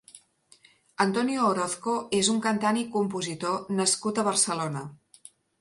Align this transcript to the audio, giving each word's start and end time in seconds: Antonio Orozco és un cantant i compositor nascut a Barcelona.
Antonio 1.05 1.43
Orozco 1.49 1.93
és 2.21 2.31
un 2.35 2.41
cantant 2.47 2.81
i 2.85 2.89
compositor 2.97 3.71
nascut 3.81 4.23
a 4.23 4.29
Barcelona. 4.33 4.87